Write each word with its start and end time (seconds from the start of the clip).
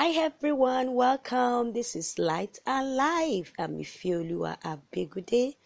Hi 0.00 0.12
everyone, 0.12 0.94
welcome. 0.94 1.74
This 1.74 1.94
is 1.94 2.18
Light 2.18 2.58
and 2.66 2.96
Life. 2.96 3.52
I'm 3.58 3.76
Ifiolua 3.76 4.56
Abegude. 4.62 5.56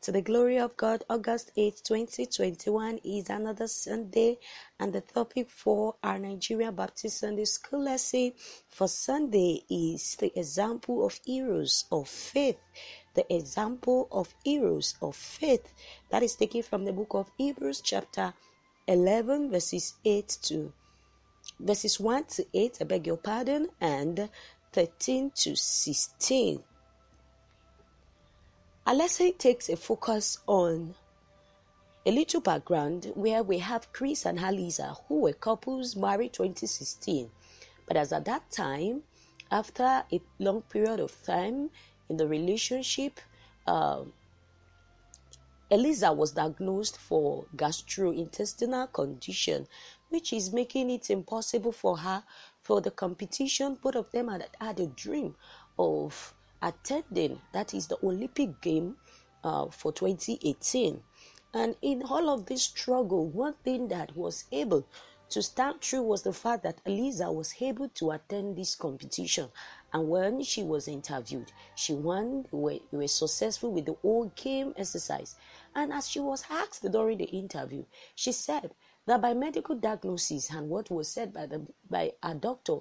To 0.00 0.10
the 0.10 0.22
glory 0.22 0.56
of 0.58 0.74
God, 0.78 1.04
August 1.10 1.52
8, 1.54 1.82
2021 1.84 3.00
is 3.04 3.28
another 3.28 3.68
Sunday, 3.68 4.38
and 4.80 4.90
the 4.90 5.02
topic 5.02 5.50
for 5.50 5.96
our 6.02 6.18
Nigerian 6.18 6.74
Baptist 6.74 7.18
Sunday 7.18 7.44
School 7.44 7.82
lesson 7.82 8.32
for 8.70 8.88
Sunday 8.88 9.62
is 9.68 10.16
the 10.16 10.32
example 10.38 11.04
of 11.04 11.20
heroes 11.22 11.84
of 11.92 12.08
faith. 12.08 12.56
The 13.12 13.30
example 13.30 14.08
of 14.10 14.34
heroes 14.44 14.94
of 15.02 15.14
faith 15.14 15.74
that 16.08 16.22
is 16.22 16.36
taken 16.36 16.62
from 16.62 16.86
the 16.86 16.92
book 16.94 17.12
of 17.12 17.30
Hebrews, 17.36 17.82
chapter 17.82 18.32
11, 18.88 19.50
verses 19.50 19.92
8 20.06 20.38
to 20.44 20.72
verses 21.58 22.00
1 22.00 22.24
to 22.24 22.46
8, 22.52 22.78
I 22.80 22.84
beg 22.84 23.06
your 23.06 23.16
pardon, 23.16 23.68
and 23.80 24.28
13 24.72 25.30
to 25.34 25.56
16. 25.56 26.62
Our 28.86 28.94
lesson 28.94 29.32
takes 29.38 29.68
a 29.68 29.76
focus 29.76 30.38
on 30.46 30.94
a 32.06 32.10
little 32.10 32.40
background 32.40 33.10
where 33.14 33.42
we 33.42 33.58
have 33.58 33.92
Chris 33.92 34.26
and 34.26 34.38
Aliza, 34.38 34.96
who 35.08 35.20
were 35.20 35.32
couples 35.32 35.96
married 35.96 36.34
2016. 36.34 37.30
But 37.86 37.96
as 37.96 38.12
at 38.12 38.26
that 38.26 38.50
time, 38.50 39.02
after 39.50 40.04
a 40.12 40.20
long 40.38 40.62
period 40.62 41.00
of 41.00 41.14
time 41.22 41.70
in 42.08 42.16
the 42.16 42.26
relationship, 42.26 43.20
uh, 43.66 44.02
Eliza 45.70 46.12
was 46.12 46.32
diagnosed 46.32 46.98
for 46.98 47.46
gastrointestinal 47.56 48.92
condition, 48.92 49.66
which 50.08 50.32
is 50.32 50.52
making 50.52 50.90
it 50.90 51.10
impossible 51.10 51.72
for 51.72 51.98
her 51.98 52.22
for 52.60 52.80
the 52.80 52.90
competition. 52.90 53.78
Both 53.82 53.96
of 53.96 54.10
them 54.10 54.28
had 54.28 54.48
had 54.60 54.80
a 54.80 54.86
dream 54.86 55.34
of 55.78 56.34
attending, 56.62 57.40
that 57.52 57.74
is 57.74 57.86
the 57.86 57.98
Olympic 58.02 58.60
game 58.60 58.96
uh, 59.42 59.66
for 59.66 59.92
2018. 59.92 61.02
And 61.52 61.76
in 61.82 62.02
all 62.02 62.30
of 62.30 62.46
this 62.46 62.62
struggle, 62.62 63.26
one 63.26 63.54
thing 63.64 63.88
that 63.88 64.16
was 64.16 64.44
able 64.50 64.84
to 65.30 65.42
stand 65.42 65.80
true 65.80 66.02
was 66.02 66.22
the 66.22 66.32
fact 66.32 66.62
that 66.62 66.80
Eliza 66.84 67.30
was 67.30 67.54
able 67.60 67.88
to 67.90 68.10
attend 68.12 68.56
this 68.56 68.74
competition. 68.74 69.48
And 69.92 70.08
when 70.08 70.42
she 70.42 70.62
was 70.62 70.88
interviewed, 70.88 71.52
she 71.76 71.94
won, 71.94 72.46
were, 72.50 72.78
were 72.92 73.08
successful 73.08 73.72
with 73.72 73.86
the 73.86 73.94
whole 74.02 74.32
game 74.36 74.74
exercise. 74.76 75.36
And 75.74 75.92
as 75.92 76.08
she 76.08 76.20
was 76.20 76.44
asked 76.50 76.90
during 76.90 77.18
the 77.18 77.24
interview, 77.24 77.84
she 78.14 78.32
said 78.32 78.70
that 79.06 79.20
by 79.20 79.34
medical 79.34 79.74
diagnosis 79.74 80.50
and 80.50 80.68
what 80.68 80.90
was 80.90 81.08
said 81.08 81.32
by 81.32 81.46
the 81.46 81.66
by 81.90 82.12
a 82.22 82.34
doctor, 82.34 82.78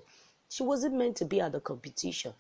she 0.50 0.64
wasn't 0.64 0.96
meant 0.96 1.18
to 1.18 1.26
be 1.26 1.42
at 1.42 1.52
the 1.52 1.60
competition. 1.60 2.34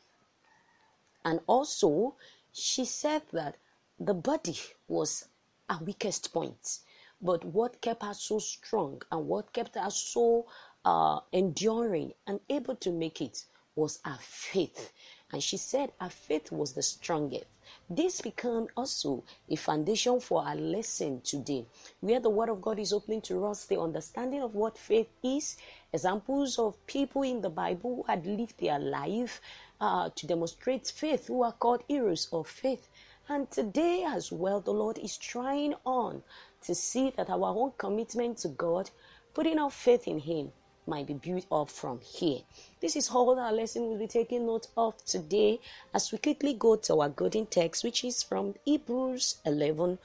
And 1.25 1.39
also, 1.47 2.15
she 2.51 2.85
said 2.85 3.23
that 3.31 3.57
the 3.99 4.13
body 4.13 4.57
was 4.87 5.27
a 5.69 5.83
weakest 5.83 6.33
point. 6.33 6.79
But 7.21 7.43
what 7.45 7.81
kept 7.81 8.03
her 8.03 8.13
so 8.13 8.39
strong 8.39 9.01
and 9.11 9.27
what 9.27 9.53
kept 9.53 9.75
her 9.75 9.89
so 9.89 10.45
uh, 10.83 11.21
enduring 11.31 12.13
and 12.27 12.39
able 12.49 12.75
to 12.75 12.91
make 12.91 13.21
it 13.21 13.45
was 13.75 13.99
her 14.03 14.17
faith. 14.19 14.91
And 15.33 15.41
she 15.41 15.57
said 15.57 15.91
her 15.99 16.09
faith 16.09 16.51
was 16.51 16.73
the 16.73 16.83
strongest. 16.83 17.45
This 17.89 18.21
became 18.21 18.67
also 18.77 19.23
a 19.49 19.55
foundation 19.55 20.19
for 20.19 20.45
our 20.45 20.55
lesson 20.55 21.21
today, 21.21 21.65
where 22.01 22.19
the 22.19 22.29
Word 22.29 22.49
of 22.49 22.61
God 22.61 22.77
is 22.77 22.93
opening 22.93 23.21
to 23.21 23.43
us 23.47 23.65
the 23.65 23.81
understanding 23.81 24.43
of 24.43 24.53
what 24.53 24.77
faith 24.77 25.09
is, 25.23 25.57
examples 25.91 26.59
of 26.59 26.85
people 26.85 27.23
in 27.23 27.41
the 27.41 27.49
Bible 27.49 27.95
who 27.95 28.03
had 28.03 28.27
lived 28.27 28.59
their 28.59 28.77
life 28.77 29.41
uh, 29.81 30.11
to 30.13 30.27
demonstrate 30.27 30.85
faith, 30.85 31.25
who 31.25 31.41
are 31.41 31.53
called 31.53 31.83
heroes 31.87 32.29
of 32.31 32.47
faith. 32.47 32.87
And 33.27 33.49
today, 33.49 34.03
as 34.03 34.31
well, 34.31 34.61
the 34.61 34.71
Lord 34.71 34.99
is 34.99 35.17
trying 35.17 35.73
on 35.83 36.21
to 36.61 36.75
see 36.75 37.09
that 37.17 37.31
our 37.31 37.57
own 37.57 37.71
commitment 37.79 38.37
to 38.39 38.49
God, 38.49 38.91
putting 39.33 39.57
our 39.57 39.71
faith 39.71 40.07
in 40.07 40.19
Him, 40.19 40.51
might 40.87 41.07
be 41.07 41.13
built 41.13 41.45
up 41.51 41.69
from 41.69 41.99
here. 42.01 42.41
This 42.81 42.95
is 42.95 43.09
all 43.09 43.39
our 43.39 43.51
lesson 43.51 43.87
will 43.87 43.97
be 43.97 44.07
taking 44.07 44.45
note 44.45 44.67
of 44.75 45.03
today 45.05 45.59
as 45.93 46.11
we 46.11 46.17
quickly 46.17 46.53
go 46.53 46.75
to 46.75 47.01
our 47.01 47.09
golden 47.09 47.45
text, 47.45 47.83
which 47.83 48.03
is 48.03 48.23
from 48.23 48.55
Hebrews 48.65 49.37
11, 49.45 49.99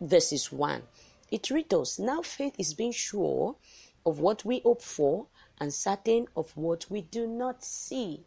verses 0.00 0.52
1. 0.52 0.82
It 1.30 1.50
reads 1.50 1.74
us 1.74 1.98
Now 1.98 2.22
faith 2.22 2.54
is 2.58 2.74
being 2.74 2.92
sure 2.92 3.56
of 4.04 4.18
what 4.20 4.44
we 4.44 4.60
hope 4.60 4.82
for 4.82 5.26
and 5.58 5.72
certain 5.72 6.28
of 6.36 6.56
what 6.56 6.90
we 6.90 7.02
do 7.02 7.26
not 7.26 7.64
see. 7.64 8.24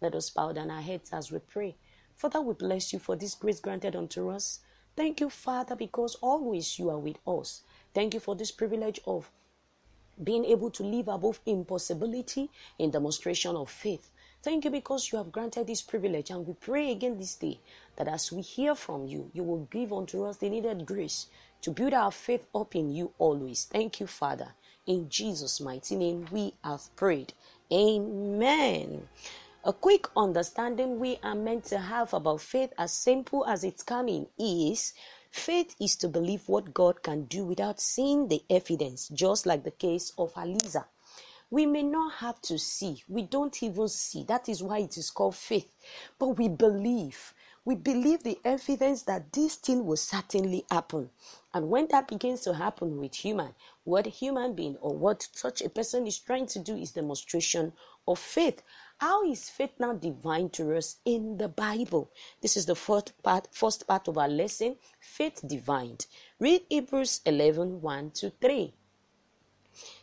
Let 0.00 0.14
us 0.14 0.30
bow 0.30 0.52
down 0.52 0.70
our 0.70 0.82
heads 0.82 1.10
as 1.12 1.32
we 1.32 1.38
pray. 1.38 1.76
Father, 2.14 2.40
we 2.40 2.54
bless 2.54 2.92
you 2.92 2.98
for 2.98 3.16
this 3.16 3.34
grace 3.34 3.58
granted 3.60 3.96
unto 3.96 4.28
us. 4.30 4.60
Thank 4.96 5.20
you, 5.20 5.28
Father, 5.28 5.74
because 5.74 6.14
always 6.16 6.78
you 6.78 6.90
are 6.90 6.98
with 6.98 7.18
us. 7.26 7.62
Thank 7.92 8.14
you 8.14 8.20
for 8.20 8.36
this 8.36 8.52
privilege 8.52 9.00
of 9.06 9.30
being 10.22 10.44
able 10.44 10.70
to 10.70 10.82
live 10.82 11.08
above 11.08 11.40
impossibility 11.46 12.50
in 12.78 12.90
demonstration 12.90 13.56
of 13.56 13.70
faith. 13.70 14.10
Thank 14.42 14.66
you 14.66 14.70
because 14.70 15.10
you 15.10 15.18
have 15.18 15.32
granted 15.32 15.66
this 15.66 15.80
privilege, 15.80 16.30
and 16.30 16.46
we 16.46 16.52
pray 16.54 16.92
again 16.92 17.16
this 17.16 17.34
day 17.36 17.58
that 17.96 18.08
as 18.08 18.30
we 18.30 18.42
hear 18.42 18.74
from 18.74 19.06
you, 19.06 19.30
you 19.32 19.42
will 19.42 19.66
give 19.70 19.92
unto 19.92 20.24
us 20.24 20.36
the 20.36 20.50
needed 20.50 20.84
grace 20.84 21.28
to 21.62 21.70
build 21.70 21.94
our 21.94 22.12
faith 22.12 22.46
up 22.54 22.76
in 22.76 22.90
you 22.90 23.10
always. 23.18 23.64
Thank 23.64 24.00
you, 24.00 24.06
Father. 24.06 24.48
In 24.86 25.08
Jesus' 25.08 25.62
mighty 25.62 25.96
name, 25.96 26.26
we 26.30 26.52
have 26.62 26.94
prayed. 26.94 27.32
Amen. 27.72 29.08
A 29.64 29.72
quick 29.72 30.08
understanding 30.14 30.98
we 30.98 31.18
are 31.22 31.34
meant 31.34 31.64
to 31.64 31.78
have 31.78 32.12
about 32.12 32.42
faith, 32.42 32.70
as 32.76 32.92
simple 32.92 33.46
as 33.46 33.64
it's 33.64 33.82
coming, 33.82 34.26
is 34.38 34.92
faith 35.34 35.74
is 35.80 35.96
to 35.96 36.08
believe 36.08 36.48
what 36.48 36.72
God 36.72 37.02
can 37.02 37.24
do 37.24 37.44
without 37.44 37.80
seeing 37.80 38.28
the 38.28 38.42
evidence, 38.48 39.08
just 39.08 39.46
like 39.46 39.64
the 39.64 39.72
case 39.72 40.12
of 40.16 40.32
Aliza. 40.34 40.84
We 41.50 41.66
may 41.66 41.82
not 41.82 42.14
have 42.14 42.40
to 42.42 42.58
see, 42.58 43.02
we 43.08 43.22
don't 43.22 43.60
even 43.62 43.88
see. 43.88 44.22
That 44.24 44.48
is 44.48 44.62
why 44.62 44.78
it 44.78 44.96
is 44.96 45.10
called 45.10 45.34
faith. 45.34 45.70
But 46.20 46.38
we 46.38 46.48
believe. 46.48 47.34
We 47.64 47.74
believe 47.74 48.22
the 48.22 48.38
evidence 48.44 49.02
that 49.02 49.32
this 49.32 49.56
thing 49.56 49.84
will 49.84 49.96
certainly 49.96 50.64
happen. 50.70 51.10
And 51.52 51.68
when 51.68 51.88
that 51.88 52.08
begins 52.08 52.42
to 52.42 52.54
happen 52.54 52.98
with 53.00 53.14
human, 53.14 53.54
what 53.82 54.06
human 54.06 54.54
being 54.54 54.76
or 54.80 54.94
what 54.94 55.28
such 55.32 55.62
a 55.62 55.68
person 55.68 56.06
is 56.06 56.18
trying 56.18 56.46
to 56.46 56.60
do 56.60 56.76
is 56.76 56.92
demonstration 56.92 57.72
of 58.06 58.18
faith. 58.20 58.62
How 59.06 59.22
is 59.22 59.50
faith 59.50 59.78
now 59.78 59.92
divine 59.92 60.48
to 60.56 60.74
us 60.74 60.96
in 61.04 61.36
the 61.36 61.46
Bible? 61.46 62.10
This 62.40 62.56
is 62.56 62.64
the 62.64 62.74
fourth 62.74 63.12
part, 63.22 63.48
first 63.50 63.86
part 63.86 64.08
of 64.08 64.16
our 64.16 64.28
lesson, 64.28 64.78
faith 64.98 65.46
divine. 65.46 65.98
Read 66.40 66.64
Hebrews 66.70 67.20
11 67.26 67.82
1 67.82 68.10
to 68.12 68.30
3. 68.30 68.72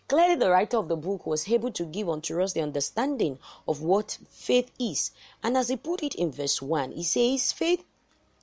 Clearly, 0.08 0.36
the 0.36 0.52
writer 0.52 0.78
of 0.78 0.88
the 0.88 0.96
book 0.96 1.26
was 1.26 1.50
able 1.50 1.72
to 1.72 1.86
give 1.86 2.08
unto 2.10 2.40
us 2.44 2.54
the 2.54 2.62
understanding 2.62 3.40
of 3.68 3.82
what 3.82 4.20
faith 4.30 4.70
is. 4.78 5.10
And 5.42 5.58
as 5.58 5.70
he 5.70 5.78
put 5.78 6.04
it 6.04 6.14
in 6.14 6.32
verse 6.32 6.62
1, 6.62 6.92
he 6.92 7.04
says, 7.04 7.52
Faith 7.52 7.84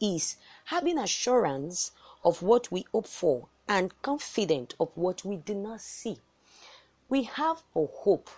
is 0.01 0.39
having 0.65 0.99
assurance 0.99 1.93
of 2.25 2.43
what 2.43 2.73
we 2.73 2.85
hope 2.91 3.07
for 3.07 3.47
and 3.69 4.03
confident 4.03 4.75
of 4.81 4.91
what 4.97 5.25
we 5.25 5.37
do 5.37 5.55
not 5.55 5.83
see. 5.83 6.19
We 7.09 7.23
have 7.23 7.63
a 7.77 7.87
hope, 7.87 8.29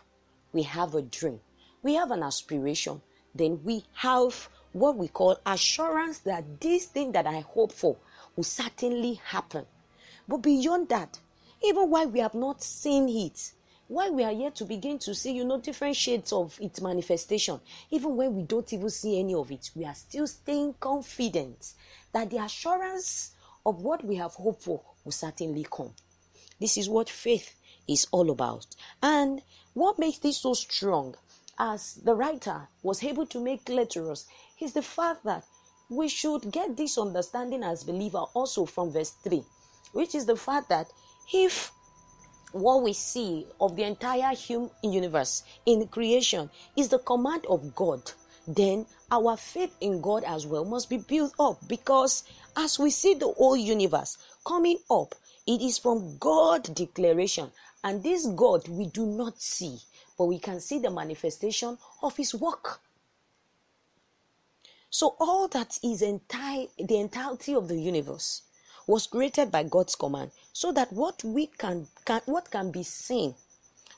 we 0.53 0.65
have 0.65 0.95
a 0.95 1.01
dream 1.01 1.41
we 1.83 1.95
have 1.95 2.11
an 2.11 2.23
aspiration, 2.23 3.01
then 3.35 3.61
we 3.65 3.85
have 3.95 4.49
what 4.73 4.97
we 4.97 5.09
call 5.09 5.39
assurance 5.47 6.19
that 6.21 6.61
this 6.61 6.87
thing 6.87 7.13
that 7.13 7.27
I 7.27 7.41
hope 7.41 7.73
for 7.73 7.97
will 8.37 8.45
certainly 8.45 9.15
happen. 9.15 9.67
But 10.29 10.39
beyond 10.39 10.89
that, 10.91 11.19
even 11.65 11.91
while 11.91 12.09
we 12.09 12.21
have 12.21 12.35
not 12.35 12.63
seen 12.63 13.09
it, 13.09 13.53
while 13.89 14.15
we 14.15 14.23
are 14.23 14.33
yet 14.33 14.55
to 14.57 14.65
begin 14.65 14.99
to 15.01 15.15
see, 15.15 15.33
you 15.33 15.45
know, 15.45 15.59
different 15.61 15.97
shades 15.97 16.33
of 16.33 16.57
its 16.61 16.81
manifestation, 16.81 17.61
even 17.91 18.17
when 18.17 18.37
we 18.37 18.43
don't 18.45 18.73
even 18.73 18.89
see 18.89 19.19
any 19.19 19.35
of 19.35 19.51
it, 19.51 19.71
we 19.75 19.85
are 19.85 19.95
still 19.95 20.29
staying 20.29 20.75
confident 20.79 21.75
that 22.13 22.31
the 22.31 22.39
assurance 22.39 23.33
of 23.67 23.83
what 23.83 24.05
we 24.05 24.15
have 24.17 24.33
hoped 24.35 24.63
for 24.63 24.81
will 25.05 25.13
certainly 25.13 25.67
come. 25.69 25.93
This 26.61 26.79
is 26.79 26.89
what 26.89 27.11
faith 27.11 27.57
is 27.89 28.07
all 28.13 28.31
about. 28.31 28.67
And 29.03 29.43
what 29.75 29.99
makes 29.99 30.19
this 30.19 30.39
so 30.39 30.55
strong 30.55 31.17
as 31.63 31.97
the 32.05 32.15
writer 32.15 32.67
was 32.83 33.05
able 33.05 33.27
to 33.27 33.39
make 33.39 33.67
clear 33.67 33.85
to 33.85 34.11
us 34.11 34.27
is 34.61 34.73
the 34.73 34.83
fact 34.83 35.23
that 35.25 35.45
we 35.91 36.09
should 36.09 36.51
get 36.51 36.75
this 36.75 36.97
understanding 36.97 37.63
as 37.63 37.85
believer 37.85 38.25
also 38.33 38.65
from 38.65 38.91
verse 38.91 39.11
3 39.23 39.45
which 39.93 40.15
is 40.15 40.25
the 40.25 40.37
fact 40.37 40.71
that 40.71 40.91
if 41.35 41.71
what 42.53 42.83
we 42.83 42.95
see 42.95 43.47
of 43.61 43.77
the 43.77 43.83
entire 43.83 44.35
human 44.35 44.71
universe 44.83 45.43
in 45.67 45.87
creation 45.89 46.51
is 46.77 46.89
the 46.89 46.99
command 46.99 47.45
of 47.47 47.75
God, 47.75 48.11
then 48.49 48.87
our 49.11 49.37
faith 49.37 49.77
in 49.81 50.01
God 50.01 50.25
as 50.25 50.47
well 50.47 50.65
must 50.65 50.89
be 50.89 50.97
built 50.97 51.33
up 51.39 51.59
because 51.69 52.25
as 52.57 52.79
we 52.79 52.91
see 52.91 53.15
the 53.15 53.29
whole 53.33 53.57
universe 53.57 54.19
coming 54.45 54.79
up, 54.91 55.15
it 55.47 55.61
is 55.61 55.79
from 55.79 56.17
God 56.19 56.75
declaration, 56.75 57.51
and 57.85 58.03
this 58.03 58.27
God 58.27 58.67
we 58.69 58.87
do 58.87 59.07
not 59.07 59.41
see 59.41 59.79
but 60.21 60.27
we 60.27 60.39
can 60.39 60.61
see 60.61 60.79
the 60.79 60.91
manifestation 60.91 61.79
of 62.03 62.15
his 62.15 62.35
work. 62.35 62.83
So 64.91 65.17
all 65.19 65.49
that 65.49 65.79
is 65.83 66.03
entire 66.03 66.67
the 66.79 66.99
entirety 66.99 67.55
of 67.55 67.69
the 67.69 67.81
universe 67.81 68.43
was 68.87 69.07
created 69.07 69.51
by 69.51 69.63
God's 69.63 69.95
command, 69.95 70.33
so 70.53 70.73
that 70.73 70.93
what 70.93 71.25
we 71.25 71.47
can, 71.47 71.87
can 72.05 72.21
what 72.27 72.51
can 72.51 72.71
be 72.71 72.83
seen 72.83 73.35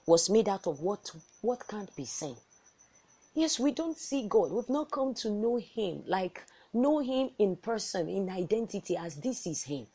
was 0.06 0.30
made 0.30 0.48
out 0.48 0.69
of 0.69 0.80
what 0.80 1.10
what 1.40 1.66
can't 1.66 1.92
be 1.96 2.04
seen. 2.04 2.36
Yes, 3.34 3.58
we 3.58 3.72
don't 3.72 3.98
see 3.98 4.28
God. 4.28 4.52
We've 4.52 4.68
not 4.68 4.92
come 4.92 5.14
to 5.14 5.28
know 5.28 5.56
Him, 5.56 6.04
like 6.06 6.40
know 6.72 7.00
Him 7.00 7.30
in 7.40 7.56
person, 7.56 8.08
in 8.08 8.30
identity, 8.30 8.96
as 8.96 9.16
this 9.16 9.44
is 9.44 9.64
Him. 9.64 9.88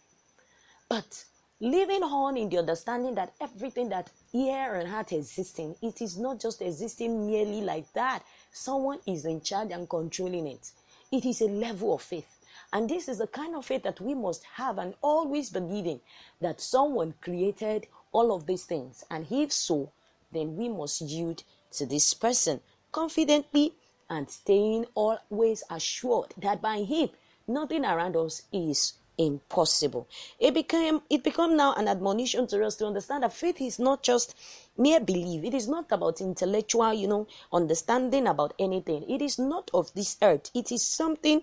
But 0.89 1.23
living 1.59 2.03
on 2.03 2.37
in 2.37 2.49
the 2.49 2.57
understanding 2.57 3.15
that 3.15 3.33
everything 3.41 3.89
that 3.89 4.11
ear 4.33 4.75
and 4.75 4.87
heart 4.87 5.11
existing, 5.11 5.75
it 5.81 6.01
is 6.01 6.17
not 6.17 6.39
just 6.39 6.61
existing 6.61 7.25
merely 7.25 7.61
like 7.61 7.91
that. 7.93 8.23
Someone 8.51 8.99
is 9.07 9.25
in 9.25 9.41
charge 9.41 9.71
and 9.71 9.89
controlling 9.89 10.47
it. 10.47 10.71
It 11.11 11.25
is 11.25 11.41
a 11.41 11.47
level 11.47 11.95
of 11.95 12.01
faith. 12.01 12.45
And 12.73 12.89
this 12.89 13.07
is 13.07 13.17
the 13.17 13.27
kind 13.27 13.55
of 13.55 13.65
faith 13.65 13.83
that 13.83 14.01
we 14.01 14.13
must 14.13 14.43
have 14.43 14.77
and 14.77 14.93
always 15.01 15.49
believing 15.49 16.01
that 16.41 16.61
someone 16.61 17.13
created 17.21 17.87
all 18.11 18.35
of 18.35 18.45
these 18.45 18.65
things. 18.65 19.03
And 19.09 19.25
if 19.31 19.51
so, 19.51 19.91
then 20.31 20.55
we 20.57 20.69
must 20.69 21.01
yield 21.01 21.43
to 21.71 21.85
this 21.85 22.13
person 22.13 22.59
confidently 22.91 23.73
and 24.09 24.29
staying 24.29 24.85
always 24.95 25.63
assured 25.69 26.33
that 26.37 26.61
by 26.61 26.83
him 26.83 27.09
nothing 27.47 27.85
around 27.85 28.15
us 28.15 28.43
is 28.51 28.93
impossible. 29.17 30.07
It 30.39 30.53
became 30.53 31.01
it 31.09 31.23
become 31.23 31.57
now 31.57 31.73
an 31.73 31.87
admonition 31.87 32.47
to 32.47 32.63
us 32.65 32.75
to 32.77 32.85
understand 32.85 33.23
that 33.23 33.33
faith 33.33 33.59
is 33.61 33.79
not 33.79 34.03
just 34.03 34.35
mere 34.77 34.99
belief. 34.99 35.43
It 35.43 35.53
is 35.53 35.67
not 35.67 35.91
about 35.91 36.21
intellectual, 36.21 36.93
you 36.93 37.07
know, 37.07 37.27
understanding 37.51 38.27
about 38.27 38.53
anything. 38.59 39.09
It 39.09 39.21
is 39.21 39.39
not 39.39 39.71
of 39.73 39.93
this 39.93 40.17
earth. 40.21 40.51
It 40.53 40.71
is 40.71 40.85
something 40.85 41.41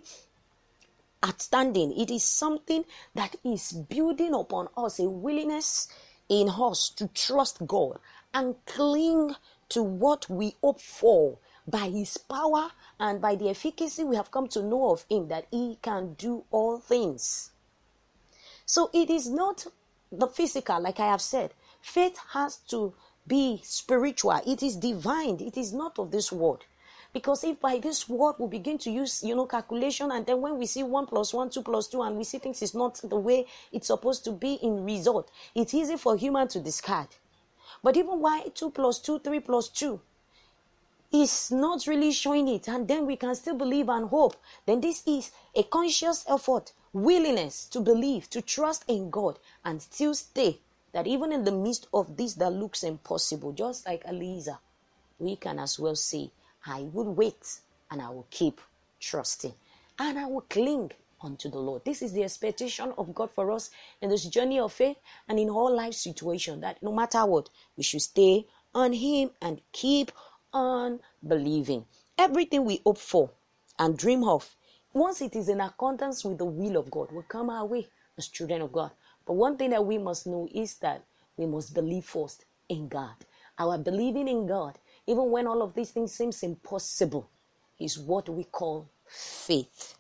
outstanding. 1.25 1.99
It 1.99 2.11
is 2.11 2.25
something 2.25 2.85
that 3.15 3.37
is 3.45 3.73
building 3.73 4.35
upon 4.35 4.69
us 4.77 4.99
a 4.99 5.09
willingness 5.09 5.89
in 6.29 6.49
us 6.49 6.91
to 6.91 7.09
trust 7.09 7.67
God 7.67 7.99
and 8.33 8.55
cling 8.67 9.35
to 9.71 9.83
what 9.83 10.29
we 10.29 10.55
hope 10.63 10.81
for 10.81 11.39
by 11.67 11.89
his 11.89 12.19
power 12.19 12.71
and 13.01 13.21
by 13.21 13.35
the 13.35 13.49
efficacy 13.49 14.05
we 14.05 14.17
have 14.17 14.31
come 14.31 14.49
to 14.49 14.63
know 14.63 14.91
of 14.91 15.05
him 15.11 15.29
that 15.29 15.47
he 15.51 15.79
can 15.83 16.15
do 16.15 16.45
all 16.51 16.79
things. 16.79 17.51
So 18.67 18.91
it 18.93 19.11
is 19.11 19.29
not 19.29 19.67
the 20.11 20.27
physical, 20.27 20.81
like 20.81 21.01
I 21.01 21.07
have 21.07 21.21
said. 21.21 21.53
Faith 21.83 22.19
has 22.33 22.57
to 22.69 22.95
be 23.27 23.61
spiritual, 23.65 24.41
it 24.47 24.63
is 24.63 24.77
divine, 24.77 25.41
it 25.41 25.57
is 25.57 25.73
not 25.73 25.99
of 25.99 26.11
this 26.11 26.31
world. 26.31 26.65
Because 27.13 27.45
if 27.45 27.61
by 27.61 27.79
this 27.79 28.09
word 28.09 28.35
we 28.39 28.49
begin 28.49 28.77
to 28.79 28.91
use, 28.91 29.23
you 29.23 29.37
know, 29.37 29.47
calculation, 29.47 30.11
and 30.11 30.27
then 30.27 30.41
when 30.41 30.59
we 30.59 30.67
see 30.67 30.83
one 30.83 31.07
plus 31.07 31.33
one, 31.33 31.49
two 31.49 31.63
plus 31.63 31.87
two, 31.87 32.03
and 32.03 32.17
we 32.17 32.25
see 32.25 32.39
things 32.39 32.61
is 32.61 32.75
not 32.75 33.01
the 33.05 33.17
way 33.17 33.47
it's 33.71 33.87
supposed 33.87 34.25
to 34.25 34.33
be 34.33 34.55
in 34.55 34.85
result, 34.85 35.31
it's 35.55 35.73
easy 35.75 35.97
for 35.97 36.17
human 36.17 36.49
to 36.49 36.61
discard. 36.61 37.09
But 37.83 37.97
even 37.97 38.21
why 38.21 38.49
two 38.55 38.71
plus 38.71 38.99
two, 38.99 39.21
three 39.21 39.41
plus 39.41 39.69
two 39.69 40.01
is 41.15 41.53
not 41.53 41.87
really 41.87 42.11
showing 42.11 42.49
it, 42.49 42.69
and 42.69 42.89
then 42.89 43.07
we 43.07 43.17
can 43.17 43.35
still 43.37 43.55
believe 43.55 43.89
and 43.89 44.09
hope, 44.09 44.35
then 44.67 44.81
this 44.81 45.03
is 45.07 45.31
a 45.55 45.63
conscious 45.63 46.25
effort, 46.29 46.73
willingness 46.93 47.67
to 47.67 47.81
believe, 47.81 48.29
to 48.31 48.43
trust 48.43 48.85
in 48.89 49.11
God, 49.11 49.39
and 49.65 49.81
still 49.81 50.15
stay. 50.15 50.59
That 50.93 51.07
even 51.07 51.33
in 51.33 51.45
the 51.45 51.53
midst 51.53 51.87
of 51.95 52.17
this 52.17 52.35
that 52.35 52.53
looks 52.53 52.83
impossible, 52.83 53.53
just 53.53 53.87
like 53.87 54.05
Eliezer, 54.07 54.59
we 55.19 55.37
can 55.37 55.59
as 55.59 55.79
well 55.79 55.97
say, 55.97 56.31
I 56.67 56.83
will 56.93 57.13
wait 57.13 57.61
and 57.91 58.03
I 58.03 58.09
will 58.09 58.27
keep 58.31 58.61
trusting 59.01 59.55
and 59.99 60.19
I 60.19 60.27
will 60.27 60.43
cling 60.43 60.93
unto 61.21 61.49
the 61.49 61.59
Lord. 61.59 61.85
This 61.85 62.03
is 62.03 62.13
the 62.13 62.25
expectation 62.25 62.93
of 62.99 63.15
God 63.15 63.31
for 63.31 63.51
us 63.51 63.71
in 64.01 64.11
this 64.11 64.25
journey 64.25 64.59
of 64.59 64.73
faith 64.73 64.97
and 65.29 65.39
in 65.39 65.51
all 65.51 65.75
life 65.75 65.95
situation 65.95 66.61
that 66.61 66.83
no 66.83 66.93
matter 66.93 67.25
what, 67.27 67.51
we 67.77 67.83
should 67.83 68.03
stay 68.03 68.47
on 68.75 68.93
Him 68.93 69.31
and 69.41 69.61
keep 69.73 70.11
on 70.55 71.01
believing. 71.27 71.85
Everything 72.17 72.65
we 72.65 72.81
hope 72.87 72.97
for 72.97 73.31
and 73.79 73.99
dream 73.99 74.25
of, 74.25 74.57
once 74.95 75.21
it 75.21 75.37
is 75.37 75.51
in 75.51 75.61
accordance 75.61 76.25
with 76.25 76.39
the 76.39 76.47
will 76.47 76.79
of 76.79 76.91
God, 76.91 77.13
will 77.13 77.25
come 77.25 77.51
our 77.51 77.67
way 77.67 77.87
as 78.17 78.29
children 78.29 78.63
of 78.63 78.73
God. 78.73 78.93
But 79.27 79.35
one 79.35 79.59
thing 79.59 79.71
that 79.71 79.85
we 79.85 79.99
must 79.99 80.27
know 80.27 80.49
is 80.55 80.77
that 80.79 81.05
we 81.37 81.45
must 81.45 81.75
believe 81.75 82.07
first 82.07 82.47
in 82.71 82.89
God. 82.89 83.15
Our 83.59 83.77
believing 83.77 84.29
in 84.29 84.47
God 84.47 84.79
even 85.07 85.31
when 85.31 85.47
all 85.47 85.63
of 85.63 85.75
these 85.75 85.91
things 85.91 86.13
seems 86.13 86.43
impossible, 86.43 87.29
is 87.79 87.99
what 87.99 88.29
we 88.29 88.45
call 88.45 88.89
faith. 89.07 89.95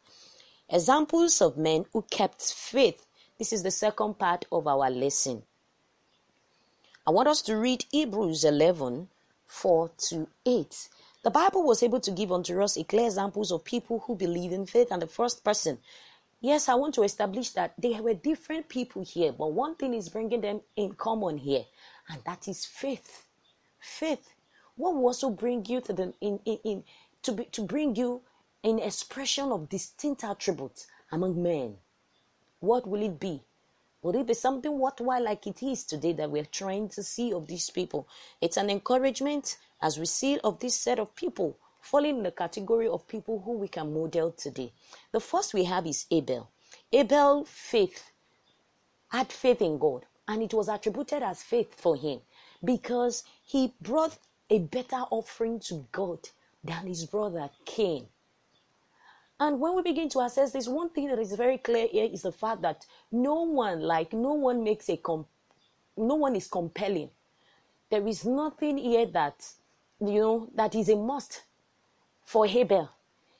Examples 0.68 1.42
of 1.42 1.58
men 1.58 1.84
who 1.92 2.02
kept 2.10 2.40
faith. 2.42 3.06
This 3.38 3.52
is 3.52 3.62
the 3.62 3.70
second 3.70 4.18
part 4.18 4.46
of 4.50 4.66
our 4.66 4.90
lesson. 4.90 5.42
I 7.06 7.10
want 7.10 7.28
us 7.28 7.42
to 7.42 7.56
read 7.56 7.84
Hebrews 7.90 8.44
11 8.44 9.08
4 9.54 9.90
to 10.08 10.28
8. 10.44 10.88
The 11.22 11.30
Bible 11.30 11.62
was 11.62 11.82
able 11.82 12.00
to 12.00 12.10
give 12.10 12.32
unto 12.32 12.60
us 12.62 12.76
a 12.76 12.84
clear 12.84 13.06
examples 13.06 13.52
of 13.52 13.64
people 13.64 14.00
who 14.00 14.14
believe 14.16 14.52
in 14.52 14.66
faith 14.66 14.88
and 14.90 15.00
the 15.00 15.06
first 15.06 15.44
person. 15.44 15.78
Yes, 16.40 16.68
I 16.68 16.74
want 16.74 16.94
to 16.96 17.02
establish 17.02 17.50
that 17.50 17.72
there 17.78 18.02
were 18.02 18.14
different 18.14 18.68
people 18.68 19.02
here, 19.02 19.32
but 19.32 19.52
one 19.52 19.74
thing 19.76 19.94
is 19.94 20.08
bringing 20.08 20.42
them 20.42 20.60
in 20.76 20.92
common 20.92 21.38
here, 21.38 21.64
and 22.08 22.20
that 22.26 22.48
is 22.48 22.66
faith. 22.66 23.26
Faith 23.78 24.34
what 24.76 24.94
will 24.94 25.06
also 25.06 25.30
bring 25.30 25.64
you 25.66 25.80
to 25.80 25.92
the 25.92 26.12
in, 26.20 26.40
in, 26.44 26.58
in 26.64 26.84
to 27.22 27.32
be 27.32 27.44
to 27.46 27.62
bring 27.62 27.94
you 27.96 28.20
an 28.62 28.78
expression 28.78 29.52
of 29.52 29.68
distinct 29.68 30.24
attributes 30.24 30.86
among 31.12 31.40
men 31.40 31.76
what 32.60 32.86
will 32.86 33.02
it 33.02 33.20
be 33.20 33.42
will 34.04 34.20
it 34.20 34.26
be 34.26 34.34
something 34.34 34.78
worthwhile 34.78 35.24
like 35.24 35.46
it 35.46 35.62
is 35.62 35.82
today 35.82 36.12
that 36.12 36.30
we're 36.30 36.44
trying 36.44 36.90
to 36.90 37.02
see 37.02 37.32
of 37.32 37.46
these 37.46 37.70
people? 37.70 38.06
It's 38.38 38.58
an 38.58 38.68
encouragement 38.68 39.56
as 39.80 39.98
we 39.98 40.04
see 40.04 40.38
of 40.44 40.60
this 40.60 40.76
set 40.76 40.98
of 40.98 41.16
people 41.16 41.56
falling 41.80 42.18
in 42.18 42.22
the 42.22 42.30
category 42.30 42.86
of 42.86 43.08
people 43.08 43.40
who 43.40 43.52
we 43.52 43.66
can 43.66 43.94
model 43.94 44.30
today. 44.32 44.72
The 45.10 45.20
first 45.20 45.54
we 45.54 45.64
have 45.64 45.86
is 45.86 46.04
abel. 46.10 46.50
Abel 46.92 47.46
faith. 47.46 48.10
Had 49.08 49.32
faith 49.32 49.62
in 49.62 49.78
god 49.78 50.04
and 50.28 50.42
it 50.42 50.52
was 50.52 50.68
attributed 50.68 51.22
as 51.22 51.42
faith 51.42 51.74
for 51.74 51.96
him 51.96 52.20
because 52.62 53.24
he 53.42 53.72
brought 53.80 54.18
a 54.50 54.58
better 54.58 55.04
offering 55.10 55.60
to 55.60 55.86
God 55.92 56.18
than 56.62 56.86
his 56.86 57.06
brother 57.06 57.48
Cain. 57.64 58.06
And 59.40 59.60
when 59.60 59.74
we 59.74 59.82
begin 59.82 60.08
to 60.10 60.20
assess 60.20 60.52
this, 60.52 60.68
one 60.68 60.90
thing 60.90 61.08
that 61.08 61.18
is 61.18 61.32
very 61.32 61.58
clear 61.58 61.88
here 61.88 62.08
is 62.10 62.22
the 62.22 62.32
fact 62.32 62.62
that 62.62 62.86
no 63.10 63.42
one, 63.42 63.80
like 63.80 64.12
no 64.12 64.34
one 64.34 64.62
makes 64.62 64.88
a 64.88 64.96
com- 64.96 65.26
no 65.96 66.14
one 66.14 66.36
is 66.36 66.46
compelling. 66.46 67.10
There 67.90 68.06
is 68.06 68.24
nothing 68.24 68.78
here 68.78 69.06
that 69.06 69.46
you 70.00 70.20
know 70.20 70.48
that 70.54 70.74
is 70.74 70.88
a 70.88 70.96
must 70.96 71.42
for 72.24 72.46
Abel. 72.46 72.90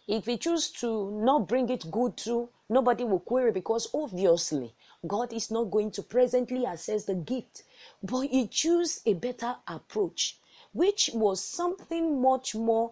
If 0.07 0.27
he 0.27 0.37
choose 0.37 0.71
to 0.81 1.11
not 1.11 1.49
bring 1.49 1.69
it 1.71 1.91
good 1.91 2.17
to, 2.19 2.49
nobody 2.69 3.05
will 3.05 3.21
query 3.21 3.53
because 3.53 3.89
obviously 3.95 4.75
God 5.07 5.33
is 5.33 5.51
not 5.51 5.71
going 5.71 5.91
to 5.93 6.03
presently 6.03 6.65
assess 6.65 7.05
the 7.05 7.15
gift, 7.15 7.63
but 8.03 8.23
he 8.23 8.47
choose 8.49 9.01
a 9.07 9.15
better 9.15 9.57
approach 9.67 10.39
which 10.75 11.11
was 11.15 11.41
something 11.43 12.21
much 12.21 12.55
more 12.55 12.91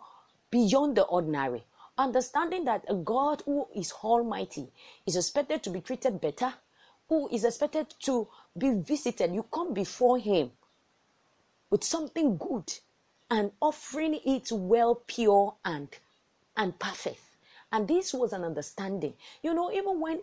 beyond 0.51 0.97
the 0.97 1.03
ordinary. 1.03 1.65
Understanding 1.99 2.65
that 2.65 2.85
a 2.89 2.95
God 2.95 3.43
who 3.45 3.69
is 3.75 3.93
almighty 4.05 4.69
is 5.07 5.17
expected 5.17 5.63
to 5.63 5.71
be 5.71 5.81
treated 5.81 6.21
better, 6.21 6.55
who 7.09 7.29
is 7.29 7.45
expected 7.45 7.95
to 8.01 8.29
be 8.57 8.71
visited. 8.71 9.35
You 9.35 9.45
come 9.45 9.75
before 9.75 10.19
Him 10.19 10.53
with 11.71 11.85
something 11.85 12.37
good 12.37 12.73
and 13.31 13.53
offering 13.61 14.21
it 14.25 14.51
well, 14.53 15.03
pure, 15.07 15.55
and, 15.65 15.89
and 16.57 16.79
perfect. 16.79 17.21
And 17.73 17.89
this 17.89 18.13
was 18.13 18.33
an 18.33 18.45
understanding. 18.45 19.15
You 19.43 19.55
know, 19.55 19.73
even 19.73 20.01
when 20.01 20.21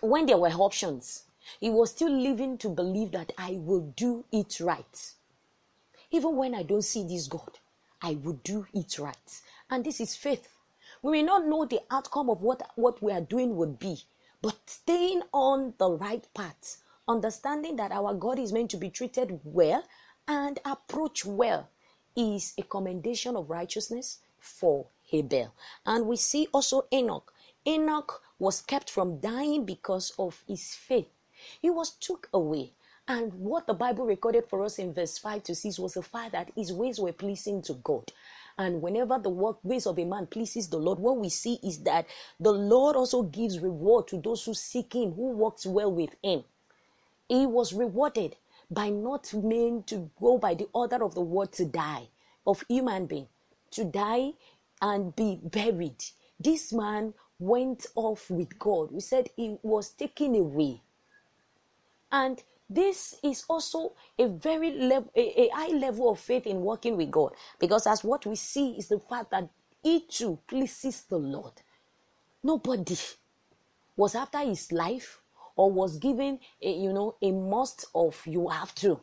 when 0.00 0.26
there 0.26 0.36
were 0.38 0.48
options, 0.48 1.24
he 1.60 1.70
was 1.70 1.90
still 1.90 2.10
living 2.10 2.58
to 2.58 2.68
believe 2.68 3.12
that 3.12 3.32
I 3.38 3.52
will 3.52 3.92
do 3.96 4.24
it 4.30 4.60
right. 4.60 5.12
Even 6.10 6.36
when 6.36 6.54
I 6.54 6.62
don't 6.62 6.82
see 6.82 7.06
this 7.06 7.28
God, 7.28 7.58
I 8.02 8.14
will 8.22 8.38
do 8.44 8.66
it 8.74 8.98
right. 8.98 9.40
And 9.70 9.84
this 9.84 10.00
is 10.00 10.14
faith. 10.14 10.55
We 11.02 11.12
may 11.12 11.22
not 11.22 11.46
know 11.46 11.64
the 11.66 11.80
outcome 11.90 12.30
of 12.30 12.42
what, 12.42 12.62
what 12.76 13.02
we 13.02 13.12
are 13.12 13.20
doing 13.20 13.56
would 13.56 13.78
be, 13.78 14.04
but 14.42 14.56
staying 14.70 15.22
on 15.32 15.74
the 15.78 15.90
right 15.90 16.26
path, 16.34 16.82
understanding 17.08 17.76
that 17.76 17.92
our 17.92 18.14
God 18.14 18.38
is 18.38 18.52
meant 18.52 18.70
to 18.72 18.76
be 18.78 18.90
treated 18.90 19.40
well 19.44 19.84
and 20.28 20.58
approach 20.64 21.24
well, 21.24 21.68
is 22.16 22.54
a 22.58 22.62
commendation 22.62 23.36
of 23.36 23.50
righteousness 23.50 24.20
for 24.38 24.86
Abel. 25.12 25.54
And 25.86 26.06
we 26.06 26.16
see 26.16 26.48
also 26.52 26.86
Enoch. 26.92 27.32
Enoch 27.66 28.22
was 28.38 28.62
kept 28.62 28.90
from 28.90 29.20
dying 29.20 29.64
because 29.64 30.12
of 30.18 30.44
his 30.48 30.74
faith. 30.74 31.10
He 31.60 31.70
was 31.70 31.90
took 31.92 32.28
away 32.32 32.74
And 33.08 33.34
what 33.34 33.66
the 33.66 33.74
Bible 33.74 34.06
recorded 34.06 34.46
for 34.48 34.64
us 34.64 34.78
in 34.78 34.94
verse 34.94 35.18
5 35.18 35.44
to 35.44 35.54
6 35.54 35.78
was 35.78 35.94
the 35.94 36.02
fact 36.02 36.32
that 36.32 36.52
his 36.56 36.72
ways 36.72 36.98
were 37.00 37.12
pleasing 37.12 37.62
to 37.62 37.74
God. 37.74 38.12
And 38.58 38.80
whenever 38.80 39.18
the 39.18 39.28
work 39.28 39.58
ways 39.62 39.86
of 39.86 39.98
a 39.98 40.04
man 40.04 40.26
pleases 40.26 40.68
the 40.68 40.78
Lord, 40.78 40.98
what 40.98 41.18
we 41.18 41.28
see 41.28 41.58
is 41.62 41.80
that 41.80 42.06
the 42.40 42.52
Lord 42.52 42.96
also 42.96 43.22
gives 43.22 43.58
reward 43.60 44.08
to 44.08 44.16
those 44.20 44.44
who 44.44 44.54
seek 44.54 44.94
him, 44.94 45.12
who 45.12 45.30
works 45.30 45.66
well 45.66 45.92
with 45.92 46.16
him. 46.22 46.44
He 47.28 47.46
was 47.46 47.74
rewarded 47.74 48.36
by 48.70 48.88
not 48.88 49.32
meant 49.34 49.86
to 49.88 50.10
go 50.20 50.38
by 50.38 50.54
the 50.54 50.68
order 50.72 51.04
of 51.04 51.14
the 51.14 51.20
word 51.20 51.52
to 51.52 51.66
die, 51.66 52.08
of 52.46 52.64
human 52.68 53.06
being, 53.06 53.28
to 53.72 53.84
die 53.84 54.32
and 54.80 55.14
be 55.14 55.38
buried. 55.42 56.02
This 56.40 56.72
man 56.72 57.14
went 57.38 57.86
off 57.94 58.30
with 58.30 58.58
God. 58.58 58.90
We 58.90 59.00
said 59.00 59.28
he 59.36 59.58
was 59.62 59.90
taken 59.90 60.34
away. 60.34 60.80
And 62.10 62.42
this 62.68 63.14
is 63.22 63.44
also 63.48 63.94
a 64.18 64.26
very 64.26 64.72
level, 64.72 65.10
a, 65.14 65.42
a 65.42 65.48
high 65.50 65.76
level 65.76 66.10
of 66.10 66.18
faith 66.18 66.46
in 66.46 66.62
working 66.62 66.96
with 66.96 67.12
God 67.12 67.32
because 67.60 67.86
as 67.86 68.02
what 68.02 68.26
we 68.26 68.34
see 68.34 68.72
is 68.72 68.88
the 68.88 68.98
fact 68.98 69.30
that 69.30 69.48
he 69.84 70.00
too 70.00 70.38
pleases 70.48 71.04
the 71.04 71.16
Lord. 71.16 71.52
Nobody 72.42 72.96
was 73.96 74.16
after 74.16 74.40
his 74.40 74.72
life 74.72 75.20
or 75.54 75.70
was 75.70 75.98
given 75.98 76.40
a, 76.60 76.72
you 76.72 76.92
know 76.92 77.14
a 77.22 77.30
must 77.30 77.86
of 77.94 78.20
you 78.26 78.48
have 78.48 78.74
to. 78.76 79.00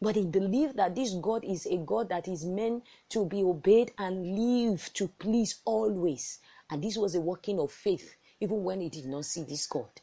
But 0.00 0.16
he 0.16 0.24
believed 0.24 0.76
that 0.76 0.94
this 0.94 1.14
god 1.14 1.44
is 1.44 1.66
a 1.66 1.76
god 1.76 2.08
that 2.08 2.28
is 2.28 2.46
meant 2.46 2.84
to 3.10 3.26
be 3.26 3.42
obeyed 3.42 3.92
and 3.98 4.38
live 4.38 4.90
to 4.94 5.08
please 5.08 5.60
always. 5.66 6.38
And 6.70 6.82
this 6.82 6.96
was 6.96 7.14
a 7.14 7.20
working 7.20 7.60
of 7.60 7.72
faith 7.72 8.16
even 8.40 8.64
when 8.64 8.80
he 8.80 8.88
did 8.88 9.04
not 9.04 9.26
see 9.26 9.42
this 9.44 9.66
god 9.66 10.00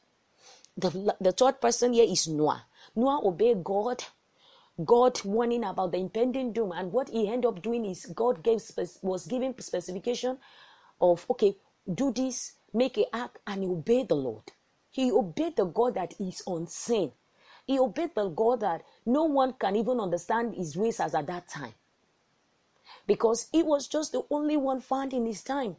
the, 0.77 1.15
the 1.21 1.31
third 1.31 1.61
person 1.61 1.93
here 1.93 2.05
is 2.07 2.27
noah 2.27 2.65
Noah 2.95 3.25
obeyed 3.27 3.63
God. 3.63 4.03
God 4.83 5.23
warning 5.23 5.63
about 5.63 5.91
the 5.91 5.97
impending 5.97 6.51
doom, 6.53 6.71
and 6.71 6.91
what 6.91 7.09
he 7.09 7.27
ended 7.27 7.45
up 7.45 7.61
doing 7.61 7.85
is 7.85 8.05
God 8.07 8.43
gave 8.43 8.61
was 9.01 9.27
giving 9.27 9.55
specification 9.59 10.37
of 10.99 11.25
okay, 11.29 11.55
do 11.93 12.11
this, 12.11 12.53
make 12.73 12.97
a 12.97 13.15
act, 13.15 13.39
and 13.45 13.63
obey 13.63 14.03
the 14.03 14.15
Lord. 14.15 14.43
He 14.89 15.11
obeyed 15.11 15.55
the 15.55 15.65
God 15.65 15.95
that 15.95 16.13
is 16.19 16.43
unseen. 16.45 17.11
He 17.65 17.79
obeyed 17.79 18.15
the 18.15 18.29
God 18.29 18.59
that 18.61 18.83
no 19.05 19.23
one 19.23 19.53
can 19.53 19.75
even 19.75 19.99
understand 19.99 20.55
his 20.55 20.75
ways 20.75 20.99
as 20.99 21.15
at 21.15 21.27
that 21.27 21.47
time. 21.47 21.73
Because 23.07 23.47
he 23.51 23.63
was 23.63 23.87
just 23.87 24.11
the 24.11 24.23
only 24.29 24.57
one 24.57 24.81
found 24.81 25.13
in 25.13 25.25
his 25.25 25.43
time. 25.43 25.77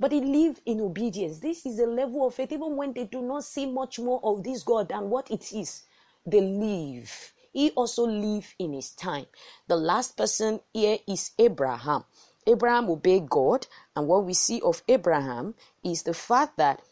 But 0.00 0.12
he 0.12 0.20
lived 0.20 0.60
in 0.64 0.80
obedience. 0.80 1.38
This 1.38 1.66
is 1.66 1.78
a 1.80 1.86
level 1.86 2.26
of 2.26 2.34
faith, 2.34 2.52
even 2.52 2.76
when 2.76 2.92
they 2.92 3.04
do 3.04 3.20
not 3.20 3.44
see 3.44 3.66
much 3.66 3.98
more 3.98 4.20
of 4.22 4.44
this 4.44 4.62
God 4.62 4.88
than 4.88 5.10
what 5.10 5.30
it 5.30 5.52
is 5.52 5.82
they 6.24 6.40
live. 6.40 7.32
He 7.52 7.70
also 7.70 8.06
lived 8.06 8.54
in 8.58 8.72
his 8.74 8.90
time. 8.90 9.26
The 9.66 9.76
last 9.76 10.16
person 10.16 10.60
here 10.72 10.98
is 11.08 11.32
Abraham. 11.38 12.04
Abraham 12.46 12.88
obeyed 12.90 13.28
God, 13.28 13.66
and 13.96 14.06
what 14.06 14.24
we 14.24 14.34
see 14.34 14.60
of 14.60 14.82
Abraham 14.88 15.54
is 15.82 16.02
the 16.02 16.14
fact 16.14 16.56
that 16.58 16.82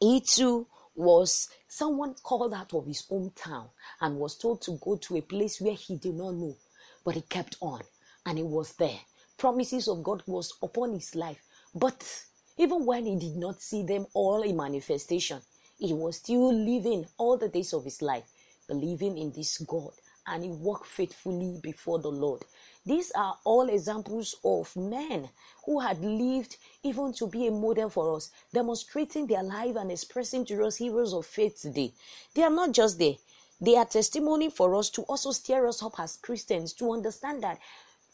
he 0.00 0.20
too 0.20 0.66
was 0.94 1.48
someone 1.68 2.14
called 2.22 2.52
out 2.52 2.74
of 2.74 2.86
his 2.86 3.02
hometown 3.02 3.68
and 4.00 4.18
was 4.18 4.36
told 4.36 4.60
to 4.62 4.78
go 4.82 4.96
to 4.96 5.16
a 5.16 5.22
place 5.22 5.60
where 5.60 5.74
he 5.74 5.96
did 5.96 6.14
not 6.14 6.34
know, 6.34 6.56
but 7.04 7.14
he 7.14 7.20
kept 7.22 7.56
on 7.60 7.80
and 8.26 8.38
he 8.38 8.44
was 8.44 8.74
there. 8.74 8.98
Promises 9.36 9.88
of 9.88 10.02
God 10.02 10.22
was 10.26 10.52
upon 10.62 10.92
his 10.92 11.14
life, 11.14 11.42
but 11.74 12.24
even 12.56 12.84
when 12.84 13.06
he 13.06 13.16
did 13.16 13.36
not 13.36 13.60
see 13.60 13.82
them 13.82 14.06
all 14.14 14.42
in 14.42 14.56
manifestation, 14.56 15.40
he 15.78 15.92
was 15.92 16.16
still 16.16 16.52
living 16.52 17.06
all 17.18 17.36
the 17.36 17.48
days 17.48 17.72
of 17.72 17.84
his 17.84 18.02
life 18.02 18.24
believing 18.66 19.16
in 19.16 19.32
this 19.32 19.58
God 19.58 19.92
and 20.28 20.44
he 20.44 20.50
walked 20.50 20.86
faithfully 20.86 21.58
before 21.62 21.98
the 21.98 22.10
Lord. 22.10 22.44
These 22.84 23.10
are 23.12 23.36
all 23.44 23.68
examples 23.68 24.36
of 24.44 24.74
men 24.76 25.28
who 25.64 25.80
had 25.80 26.00
lived 26.00 26.56
even 26.82 27.12
to 27.14 27.26
be 27.26 27.46
a 27.46 27.50
model 27.50 27.88
for 27.88 28.14
us, 28.16 28.30
demonstrating 28.52 29.26
their 29.26 29.42
life 29.42 29.76
and 29.76 29.90
expressing 29.90 30.44
to 30.46 30.64
us 30.64 30.76
heroes 30.76 31.14
of 31.14 31.26
faith 31.26 31.60
today. 31.60 31.92
They 32.34 32.42
are 32.42 32.50
not 32.50 32.72
just 32.72 32.98
there, 32.98 33.14
they 33.60 33.76
are 33.76 33.84
testimony 33.84 34.50
for 34.50 34.74
us 34.74 34.90
to 34.90 35.02
also 35.02 35.32
steer 35.32 35.66
us 35.66 35.82
up 35.82 35.98
as 35.98 36.16
Christians 36.16 36.72
to 36.74 36.92
understand 36.92 37.42
that 37.42 37.58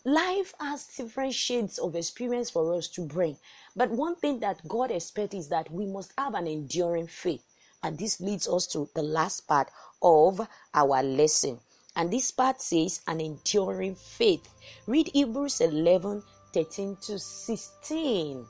life 0.05 0.53
has 0.61 0.87
different 0.87 1.33
shades 1.33 1.79
of 1.79 1.97
experience 1.97 2.51
for 2.51 2.75
us 2.75 2.89
to 2.89 3.01
bring. 3.07 3.39
But 3.75 3.91
one 3.91 4.17
thing 4.17 4.39
that 4.41 4.67
God 4.69 4.91
expects 4.91 5.35
is 5.35 5.49
that 5.49 5.71
we 5.71 5.87
must 5.87 6.13
have 6.19 6.35
an 6.35 6.47
enduring 6.47 7.07
faith. 7.07 7.43
And 7.83 7.99
this 7.99 8.21
leads 8.21 8.47
us 8.47 8.67
to 8.69 8.89
the 8.95 9.03
last 9.03 9.47
part 9.49 9.71
of 10.03 10.47
our 10.75 11.03
lesson. 11.03 11.59
And 11.97 12.11
this 12.11 12.31
part 12.31 12.61
says 12.61 13.01
an 13.07 13.21
enduring 13.21 13.95
faith. 13.95 14.47
Read 14.87 15.11
Hebrews 15.15 15.61
11 15.61 16.23
13 16.53 16.97
to 17.03 17.19
16. 17.19 18.47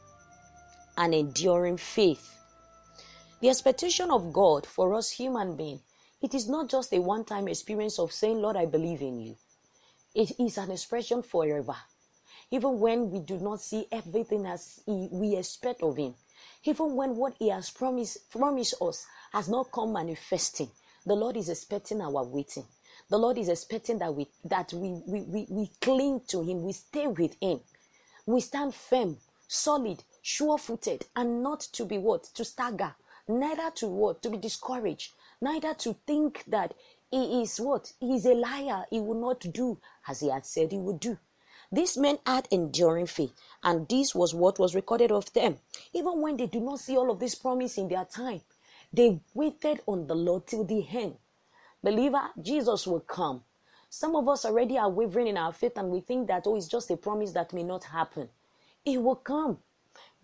An 0.96 1.14
enduring 1.14 1.76
faith. 1.76 2.37
The 3.40 3.49
expectation 3.49 4.11
of 4.11 4.32
God 4.32 4.66
for 4.66 4.94
us 4.94 5.11
human 5.11 5.56
beings, 5.56 5.82
it 6.20 6.34
is 6.34 6.49
not 6.49 6.68
just 6.68 6.92
a 6.92 6.99
one 6.99 7.25
time 7.25 7.49
experience 7.49 7.99
of 7.99 8.12
saying, 8.12 8.40
Lord, 8.40 8.56
I 8.56 8.66
believe 8.66 9.02
in 9.02 9.20
you. 9.20 9.37
It 10.14 10.38
is 10.38 10.59
an 10.59 10.71
expression 10.71 11.23
forever. 11.23 11.76
Even 12.50 12.78
when 12.78 13.11
we 13.11 13.18
do 13.18 13.38
not 13.38 13.61
see 13.61 13.88
everything 13.90 14.47
as 14.47 14.80
we 14.87 15.37
expect 15.37 15.83
of 15.83 15.97
Him, 15.97 16.14
even 16.64 16.94
when 16.94 17.16
what 17.16 17.35
He 17.38 17.49
has 17.49 17.71
promised, 17.71 18.30
promised 18.30 18.75
us 18.80 19.06
has 19.33 19.49
not 19.49 19.73
come 19.73 19.92
manifesting, 19.92 20.71
the 21.04 21.16
Lord 21.16 21.37
is 21.37 21.49
expecting 21.49 22.00
our 22.00 22.25
waiting. 22.25 22.64
The 23.11 23.18
Lord 23.18 23.38
is 23.38 23.49
expecting 23.49 23.99
that 23.99 24.14
we 24.14 24.28
that 24.44 24.73
we, 24.73 25.02
we, 25.06 25.23
we, 25.23 25.47
we 25.50 25.71
cling 25.80 26.21
to 26.28 26.42
Him, 26.42 26.62
we 26.62 26.73
stay 26.73 27.09
with 27.09 27.37
Him, 27.40 27.61
we 28.25 28.40
stand 28.40 28.73
firm, 28.73 29.18
solid, 29.49 30.04
sure 30.23 30.59
footed, 30.59 31.06
and 31.16 31.42
not 31.42 31.61
to 31.73 31.85
be 31.85 31.99
what? 31.99 32.23
To 32.35 32.44
stagger, 32.44 32.94
neither 33.26 33.71
to 33.76 33.88
what? 33.88 34.23
To 34.23 34.30
be 34.30 34.38
discouraged, 34.38 35.12
neither 35.40 35.75
to 35.75 35.94
think 36.06 36.44
that 36.47 36.73
He 37.14 37.42
is 37.42 37.61
what? 37.61 37.92
He 38.00 38.16
is 38.16 38.26
a 38.26 38.35
liar, 38.35 38.87
He 38.90 38.99
will 38.99 39.14
not 39.14 39.38
do 39.52 39.78
as 40.09 40.18
He 40.18 40.30
had 40.30 40.44
said 40.44 40.73
He 40.73 40.78
would 40.78 40.99
do. 40.99 41.16
These 41.71 41.97
men 41.97 42.18
had 42.26 42.49
enduring 42.50 43.06
faith, 43.06 43.33
and 43.62 43.88
this 43.88 44.16
was 44.16 44.35
what 44.35 44.59
was 44.59 44.75
recorded 44.75 45.12
of 45.12 45.33
them. 45.33 45.61
Even 45.92 46.21
when 46.21 46.37
they 46.37 46.49
do 46.49 46.59
not 46.59 46.80
see 46.80 46.97
all 46.97 47.12
of 47.12 47.21
this 47.21 47.37
promise 47.37 47.78
in 47.78 47.87
their 47.87 48.04
time, 48.04 48.40
they 48.92 49.21
waited 49.33 49.80
on 49.87 50.09
the 50.09 50.16
Lord 50.16 50.49
till 50.49 50.64
the 50.64 50.88
end. 50.90 51.16
Believer, 51.85 52.30
Jesus 52.42 52.85
will 52.85 52.99
come. 52.99 53.44
Some 53.88 54.16
of 54.16 54.28
us 54.28 54.44
already 54.44 54.76
are 54.76 54.90
wavering 54.90 55.28
in 55.28 55.37
our 55.37 55.52
faith 55.52 55.78
and 55.78 55.90
we 55.90 56.00
think 56.00 56.26
that, 56.26 56.49
oh, 56.49 56.56
it's 56.56 56.66
just 56.66 56.90
a 56.90 56.97
promise 56.97 57.30
that 57.30 57.52
may 57.52 57.62
not 57.62 57.85
happen. 57.85 58.28
It 58.85 59.00
will 59.00 59.14
come 59.14 59.59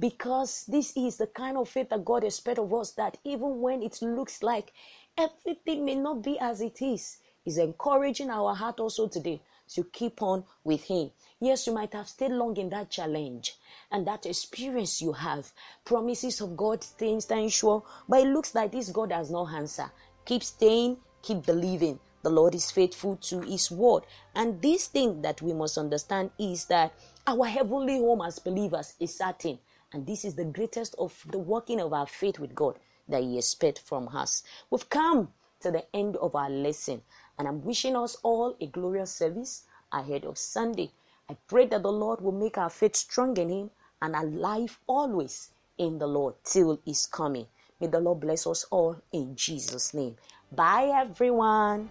because 0.01 0.65
this 0.67 0.97
is 0.97 1.19
the 1.19 1.27
kind 1.27 1.59
of 1.59 1.69
faith 1.69 1.91
that 1.91 2.05
God 2.05 2.25
expects 2.25 2.59
of 2.59 2.73
us 2.73 2.93
that 2.93 3.19
even 3.23 3.61
when 3.61 3.83
it 3.83 4.01
looks 4.01 4.43
like 4.43 4.73
everything 5.19 5.85
may 5.85 5.95
not 5.95 6.23
be 6.23 6.39
as 6.39 6.63
it 6.63 6.81
is, 6.81 7.19
is 7.45 7.59
encouraging 7.59 8.31
our 8.31 8.55
heart 8.55 8.81
also 8.81 9.07
today 9.09 9.43
to 9.69 9.85
keep 9.85 10.23
on 10.23 10.43
with 10.65 10.83
Him. 10.85 11.11
Yes, 11.39 11.67
you 11.67 11.75
might 11.75 11.93
have 11.93 12.09
stayed 12.09 12.33
long 12.33 12.57
in 12.57 12.71
that 12.71 12.91
challenge 12.91 13.57
and 13.91 14.07
that 14.07 14.25
experience 14.25 15.03
you 15.03 15.13
have. 15.13 15.53
Promises 15.85 16.41
of 16.41 16.57
God, 16.57 16.83
staying, 16.83 17.21
staying 17.21 17.51
sure, 17.51 17.83
but 18.09 18.21
it 18.21 18.29
looks 18.29 18.55
like 18.55 18.73
this 18.73 18.91
God 18.91 19.13
has 19.13 19.31
no 19.31 19.47
answer. 19.47 19.91
Keep 20.25 20.43
staying, 20.43 20.97
keep 21.23 21.45
believing. 21.45 21.99
The 22.23 22.31
Lord 22.31 22.55
is 22.55 22.71
faithful 22.71 23.17
to 23.17 23.41
His 23.41 23.71
word. 23.71 24.05
And 24.35 24.61
this 24.61 24.87
thing 24.89 25.23
that 25.23 25.41
we 25.43 25.53
must 25.53 25.79
understand 25.79 26.31
is 26.39 26.65
that 26.67 26.93
our 27.27 27.47
heavenly 27.47 27.99
home 27.99 28.23
as 28.23 28.39
believers 28.39 28.95
is 28.99 29.17
certain. 29.17 29.59
And 29.93 30.07
this 30.07 30.25
is 30.25 30.35
the 30.35 30.45
greatest 30.45 30.95
of 30.99 31.25
the 31.31 31.39
working 31.39 31.81
of 31.81 31.93
our 31.93 32.07
faith 32.07 32.39
with 32.39 32.55
God 32.55 32.79
that 33.09 33.23
He 33.23 33.39
expects 33.39 33.81
from 33.81 34.09
us. 34.09 34.43
We've 34.71 34.89
come 34.89 35.33
to 35.61 35.71
the 35.71 35.85
end 35.95 36.17
of 36.17 36.35
our 36.35 36.51
lesson. 36.51 37.03
And 37.39 37.49
I'm 37.49 37.65
wishing 37.65 37.97
us 37.97 38.17
all 38.23 38.57
a 38.61 38.67
glorious 38.67 39.13
service 39.13 39.65
ahead 39.93 40.25
of 40.25 40.39
Sunday. 40.39 40.93
I 41.29 41.37
pray 41.47 41.67
that 41.67 41.83
the 41.83 41.93
Lord 41.93 42.21
will 42.21 42.33
make 42.33 42.59
our 42.59 42.71
faith 42.71 42.97
strong 42.97 43.37
in 43.37 43.49
Him 43.49 43.71
and 44.03 44.15
alive 44.15 44.79
always 44.87 45.51
in 45.79 45.99
the 45.99 46.07
Lord 46.07 46.35
till 46.45 46.81
His 46.85 47.07
coming. 47.07 47.47
May 47.81 47.87
the 47.87 48.01
Lord 48.01 48.21
bless 48.21 48.47
us 48.47 48.65
all 48.71 48.97
in 49.13 49.35
Jesus' 49.37 49.95
name. 49.95 50.17
Bye, 50.53 50.91
everyone. 50.95 51.89